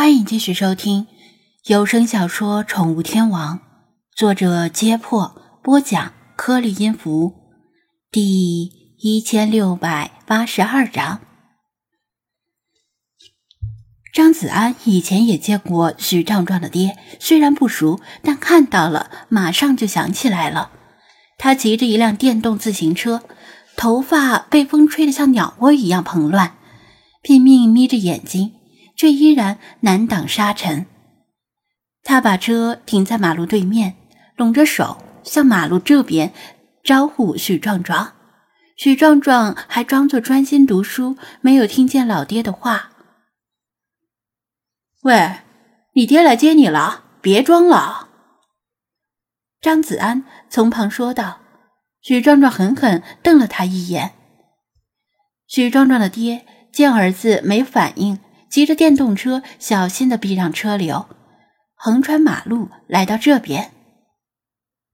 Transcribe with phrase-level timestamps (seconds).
[0.00, 1.06] 欢迎继续收听
[1.66, 3.58] 有声小说《宠物天王》，
[4.16, 7.34] 作者：揭破，播讲：颗粒音符，
[8.10, 8.64] 第
[8.98, 11.20] 一千六百八十二章。
[14.14, 20.70] 张子安以前也见过许壮壮的爹，虽然不熟，但看到了，马上就想起来了。
[21.36, 23.22] 他骑着一辆电动自行车，
[23.76, 26.56] 头发被风吹得像鸟窝一样蓬乱，
[27.20, 28.52] 拼命眯着眼睛。
[29.00, 30.84] 却依然难挡沙尘。
[32.02, 33.96] 他把车停在马路对面，
[34.36, 36.34] 拢着手向马路这边
[36.84, 38.12] 招呼许壮壮。
[38.76, 42.90] 许壮壮还装作专心读书，没有听见老爹的话。
[45.04, 45.38] 喂，
[45.94, 48.10] 你爹来接你了，别装了。
[49.62, 51.38] 张子安从旁说道。
[52.02, 54.12] 许壮壮狠狠瞪了他一眼。
[55.46, 58.18] 许壮壮的爹见儿子没反应。
[58.50, 61.06] 骑着电动车，小心的避让车流，
[61.76, 63.72] 横穿马路来到这边。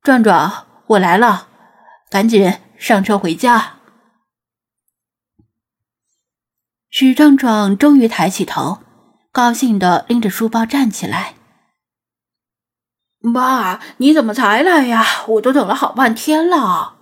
[0.02, 1.48] 壮壮，我来了，
[2.10, 3.76] 赶紧上车回家。
[6.90, 8.78] 许壮壮终于抬起头，
[9.32, 11.34] 高兴的拎着书包站起来。
[13.18, 15.04] 妈，你怎么才来呀？
[15.28, 16.96] 我都等了好半天了。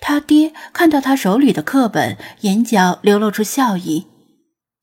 [0.00, 4.08] 他爹看到他手里的课本，眼角流露出笑意。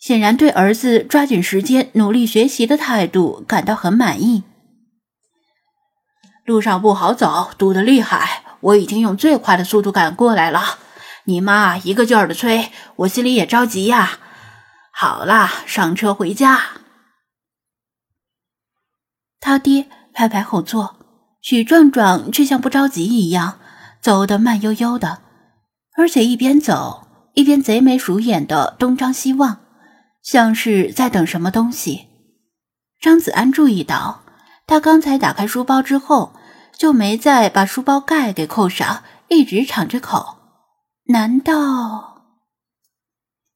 [0.01, 4.43] 显然对儿子抓紧时间努力学习的态度感到很满意。
[6.43, 10.79] 路上不好走，堵得厉害，我已经用最快的速度赶过来了。
[11.25, 14.17] 你妈一个劲儿的催，我心里也着急呀。
[14.91, 16.61] 好啦，上车回家。
[19.39, 20.95] 他爹拍拍后座，
[21.41, 23.59] 许壮壮却像不着急一样，
[24.01, 25.21] 走得慢悠悠的，
[25.95, 29.60] 而且一边走一边贼眉鼠眼的东张西望。
[30.21, 32.07] 像是在等什么东西。
[32.99, 34.21] 张子安注意到，
[34.67, 36.33] 他刚才打开书包之后，
[36.77, 40.37] 就没再把书包盖给扣上，一直敞着口。
[41.05, 42.21] 难道？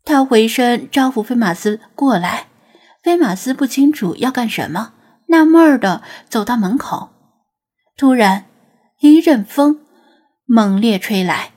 [0.04, 2.48] 他回身招呼菲马斯过来，
[3.04, 4.94] 菲马斯不清楚要干什么，
[5.28, 7.10] 纳闷的走到门口。
[7.96, 8.46] 突然，
[9.00, 9.80] 一阵风
[10.46, 11.54] 猛烈吹来，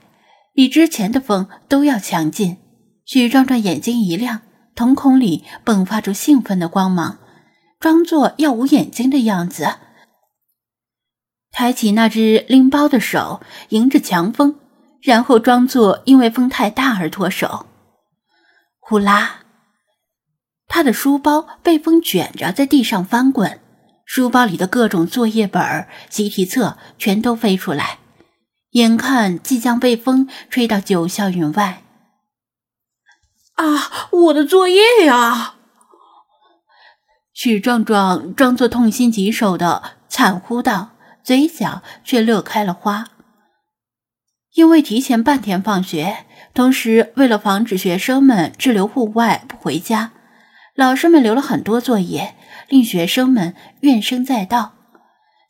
[0.53, 2.57] 比之前的风都要强劲。
[3.05, 4.41] 许壮壮眼睛一亮。
[4.79, 7.17] 瞳孔里迸发出兴奋的光芒，
[7.81, 9.75] 装作要捂眼睛的样子，
[11.51, 13.41] 抬起那只拎包的手，
[13.71, 14.55] 迎着强风，
[15.01, 17.65] 然后装作因为风太大而脱手。
[18.79, 19.41] 呼啦，
[20.69, 23.59] 他的书包被风卷着在地上翻滚，
[24.05, 27.99] 书包里的各种作业本、习题册全都飞出来，
[28.69, 31.83] 眼看即将被风吹到九霄云外。
[33.59, 34.07] 啊！
[34.11, 35.55] 我的作业呀！
[37.33, 40.91] 许壮壮装作痛心疾首的惨呼道，
[41.23, 43.07] 嘴角却乐开了花。
[44.55, 50.13] 因为提前半天放学，同时为了防止学生们滞留户外不回家，
[50.75, 52.35] 老师们留了很多作业，
[52.69, 54.73] 令学生们怨声载道。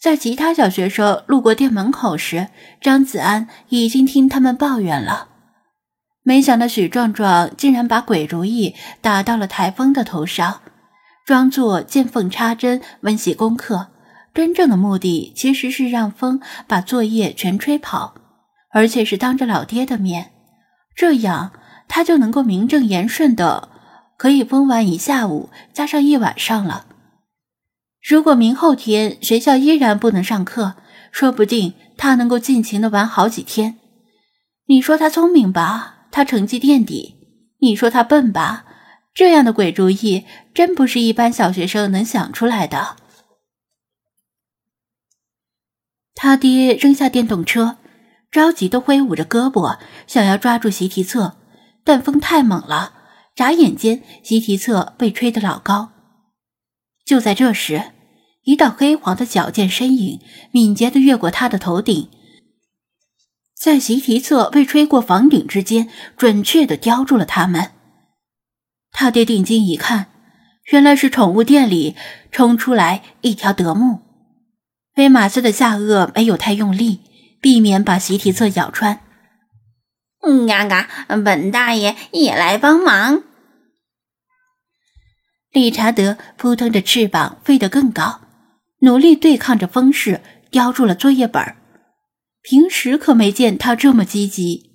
[0.02, 2.50] 在其他小学生路过店门口时，
[2.82, 5.29] 张子安已经听他们抱怨了。
[6.24, 10.62] 没想到许壮壮竟然把鬼主意打到了台风的头上，
[11.26, 13.88] 装作见缝插针温习功课，
[14.34, 18.16] 真正的目的其实是让风把作业全吹跑，
[18.72, 20.32] 而且是当着老爹的面，
[20.96, 21.52] 这样
[21.88, 23.70] 他就能够名正言顺的
[24.18, 26.86] 可以疯玩一下午加上一晚上了。
[28.08, 30.76] 如果明后天学校依然不能上课，
[31.12, 33.78] 说不定他能够尽情的玩好几天。
[34.68, 35.96] 你说他聪明吧？
[36.12, 37.16] 他成绩垫底，
[37.60, 38.66] 你说他笨吧？
[39.14, 42.96] 这样的鬼主意真不是一般小学生能想出来的。
[46.16, 47.78] 他爹扔下电动车，
[48.32, 51.38] 着急的挥舞着胳膊，想要抓住习题册，
[51.84, 52.94] 但风太猛了，
[53.36, 55.92] 眨眼间习题册被吹得老高。
[57.06, 57.92] 就在这时，
[58.44, 60.20] 一道黑黄的矫健身影
[60.52, 62.10] 敏捷的越过他的头顶。
[63.60, 67.72] 在习题册被吹过房顶之间，准确的叼住了它们。
[68.94, 70.06] 他爹定睛一看，
[70.72, 71.98] 原来是宠物店里
[72.32, 74.00] 冲出来一条德牧。
[74.96, 77.02] 菲马斯的下颚没有太用力，
[77.42, 79.02] 避免把习题册咬穿。
[80.48, 80.88] 嘎嘎，
[81.26, 83.24] 本大爷也来帮忙。
[85.52, 88.22] 理查德扑腾着翅膀飞得更高，
[88.80, 91.58] 努力对抗着风势，叼住了作业本儿。
[92.50, 94.72] 平时可没见他这么积极。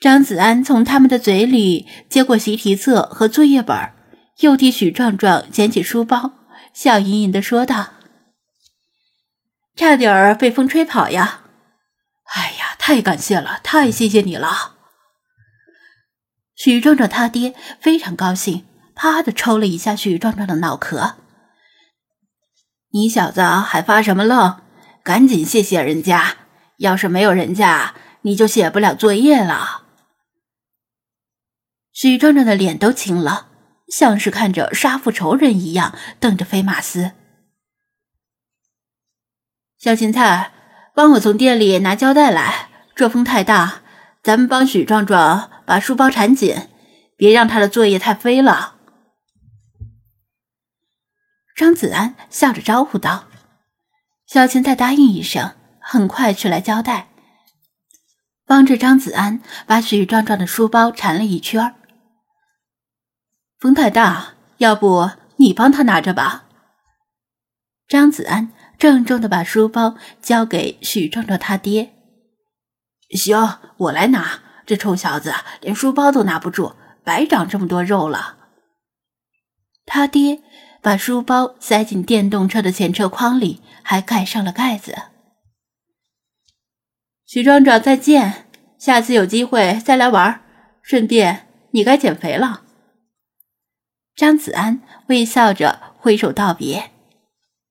[0.00, 3.92] 张子安从他们的嘴里接过习题册和作业本，
[4.40, 6.32] 又替许壮壮捡起书包，
[6.72, 7.92] 笑盈盈的说道
[9.78, 11.44] ：“差点儿被风吹跑呀！
[12.34, 14.74] 哎呀，太感谢了，太谢谢你了！”
[16.56, 18.66] 许壮壮他爹非常高兴，
[18.96, 21.14] 啪的抽了一下许壮壮的脑壳。
[22.90, 24.63] 你小子还发什么愣？
[25.04, 26.38] 赶紧谢谢人家！
[26.78, 29.84] 要是没有人家，你就写不了作业了。
[31.92, 33.48] 许壮壮的脸都青了，
[33.88, 37.12] 像是看着杀父仇人一样，瞪着飞马斯。
[39.78, 40.54] 小芹菜，
[40.94, 42.70] 帮我从店里拿胶带来。
[42.94, 43.82] 这风太大，
[44.22, 46.68] 咱们帮许壮壮把书包缠紧，
[47.18, 48.76] 别让他的作业太飞了。
[51.54, 53.28] 张子安笑着招呼道。
[54.34, 57.06] 小琴再答应一声，很快去来胶带，
[58.44, 61.76] 帮着张子安把许壮壮的书包缠了一圈。
[63.60, 66.46] 风太大，要不你帮他拿着吧。
[67.86, 71.92] 张子安郑重的把书包交给许壮壮他爹。
[73.10, 74.40] 行，我来拿。
[74.66, 78.36] 这臭小子连书包都拿不住，白长这么多肉了。
[79.86, 80.42] 他爹
[80.84, 84.94] 把书包塞进电动车的前车筐里，还盖上了盖子。
[87.24, 88.48] 许壮壮，再见，
[88.78, 90.42] 下次有机会再来玩。
[90.82, 92.64] 顺便，你该减肥了。
[94.14, 96.90] 张子安微笑着挥手道别：“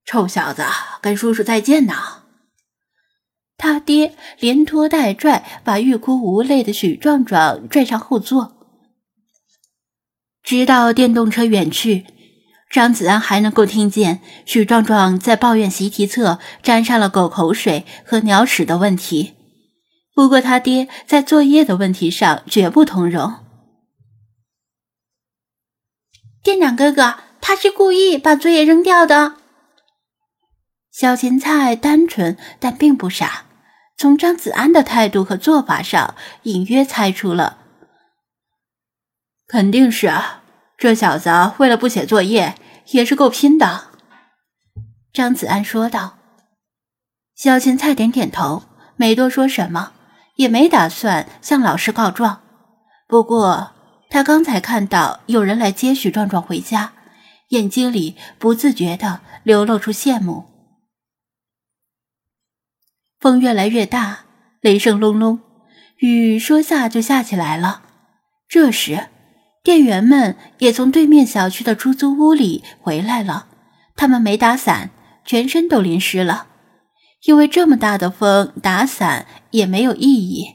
[0.04, 0.64] 臭小子，
[1.00, 2.24] 跟叔叔再见呐！”
[3.56, 8.58] 他爹连拖带拽，把欲哭无泪的许壮壮拽上后座。
[10.42, 12.08] 直到电动车远去，
[12.74, 19.36] 张子安还能够听见许壮壮在抱怨习题册沾上了狗口水和鸟屎的问题。
[20.16, 23.36] 不过他爹在作业的问题上绝不通融。
[26.44, 29.36] 店长哥哥，他是故意把作业扔掉的。
[30.92, 33.46] 小芹菜单纯但并不傻，
[33.96, 37.60] 从张子安的态度和做法上，隐约猜出了。
[39.48, 40.43] 肯定是啊，
[40.84, 42.56] 这小子为了不写作业，
[42.88, 43.86] 也是够拼的。
[45.14, 46.18] 张子安说道。
[47.36, 48.64] 小芹菜点点头，
[48.98, 49.94] 没多说什么，
[50.36, 52.42] 也没打算向老师告状。
[53.08, 53.72] 不过。
[54.10, 56.92] 他刚才看到有人来接许壮壮回家，
[57.48, 60.44] 眼睛里不自觉地流露出羡慕。
[63.22, 64.26] 风越来越大，
[64.60, 65.40] 雷声隆隆，
[66.00, 67.84] 雨说下就下起来了。
[68.50, 69.08] 这时，
[69.64, 73.48] 店员们也从对面小区的出租屋里回来了，
[73.96, 74.90] 他们没打伞，
[75.24, 76.48] 全身都淋湿了，
[77.24, 80.48] 因为这么大的风，打伞也没有意义。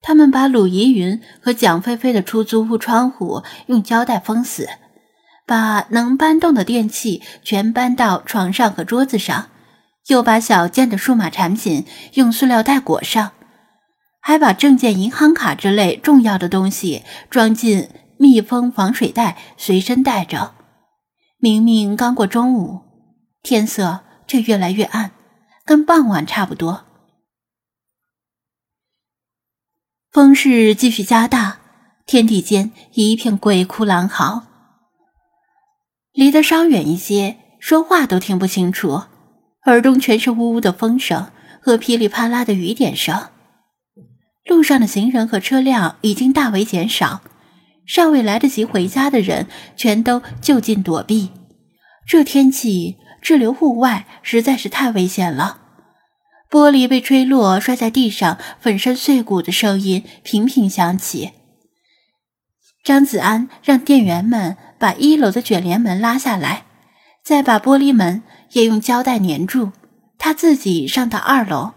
[0.00, 4.66] 他们把鲁怡云和蒋菲菲的出租屋窗户用胶带封死，
[5.44, 9.50] 把能搬动的电器全搬到床上和桌子上，
[10.06, 11.84] 又把小件的数码产品
[12.14, 13.32] 用塑料袋裹上，
[14.20, 17.88] 还把证件、银行卡之类重要的东西装进
[18.18, 20.54] 密封防水袋，随身带着。
[21.38, 22.80] 明明刚过中午，
[23.42, 25.12] 天色却越来越暗，
[25.64, 26.84] 跟傍晚差不多。
[30.10, 31.60] 风势继续加大，
[32.04, 34.44] 天地间一片鬼哭狼嚎。
[36.12, 39.02] 离得稍远一些，说话都听不清楚，
[39.66, 41.30] 耳中全是呜呜的风声
[41.62, 43.28] 和噼里啪啦的雨点声。
[44.48, 47.20] 路上的行人和车辆已经大为减少，
[47.86, 51.30] 尚未来得及回家的人全都就近躲避。
[52.06, 55.58] 这天气滞留户外实在是太危险了。
[56.50, 61.32] 玻璃被吹落，摔在地上，粉身碎骨的声音频频响起。
[62.82, 66.64] 张子安让店员们把一楼的卷帘门拉下来，
[67.22, 69.72] 再把玻璃门也用胶带粘住。
[70.16, 71.74] 他自己上到二楼，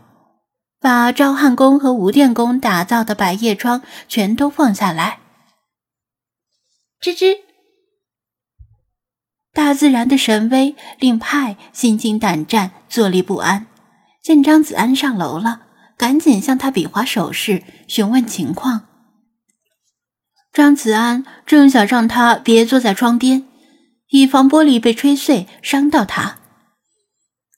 [0.81, 5.19] 把赵汉工和吴电工打造的百叶窗全都放下来。
[6.99, 7.37] 吱吱，
[9.53, 13.67] 大自然的神威令派心惊胆战，坐立不安。
[14.23, 15.61] 见张子安上楼了，
[15.97, 18.87] 赶紧向他比划手势，询问情况。
[20.51, 23.47] 张子安正想让他别坐在窗边，
[24.09, 26.39] 以防玻璃被吹碎伤到他，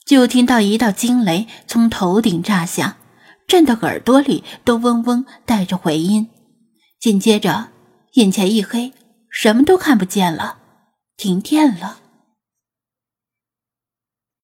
[0.06, 2.96] 就听到一道惊雷从头顶炸响，
[3.48, 6.30] 震得耳朵里都嗡嗡带着回音。
[7.00, 7.70] 紧接着，
[8.14, 8.94] 眼前一黑，
[9.30, 10.58] 什么都看不见了，
[11.18, 12.00] 停电了。